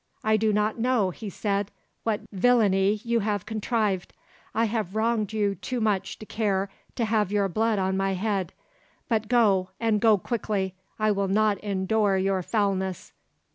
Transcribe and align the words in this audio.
"I 0.23 0.35
do 0.35 0.51
not 0.51 0.79
know," 0.79 1.11
he 1.11 1.29
said, 1.29 1.69
"what 2.01 2.21
villainy 2.31 3.01
you 3.03 3.19
have 3.19 3.45
contrived. 3.45 4.13
I 4.55 4.65
have 4.65 4.95
wronged 4.95 5.31
you 5.31 5.53
too 5.53 5.79
much 5.79 6.17
to 6.17 6.25
care 6.25 6.71
to 6.95 7.05
have 7.05 7.31
your 7.31 7.47
blood 7.47 7.77
on 7.77 7.95
my 7.97 8.13
head; 8.15 8.51
but 9.07 9.27
go, 9.27 9.69
and 9.79 10.01
go 10.01 10.17
quickly; 10.17 10.73
I 10.97 11.11
will 11.11 11.27
not 11.27 11.59
endure 11.59 12.17
your 12.17 12.41
foulness. 12.41 13.13